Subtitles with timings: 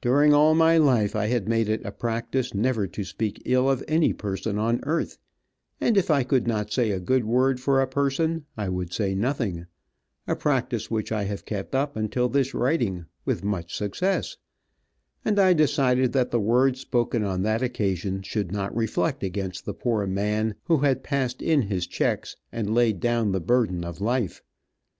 [0.00, 3.82] During all my life I had made it a practice never to speak ill of
[3.88, 5.18] any person on earth,
[5.80, 9.12] and if I could not say a good word for a person I would say
[9.12, 9.66] nothing,
[10.28, 14.36] a practice which I have kept up until this writing, with much success,
[15.24, 19.74] and I decided that the words spoken on that occasion should not reflect against the
[19.74, 24.44] poor man who had passed in his checks, and laid down the burden of life.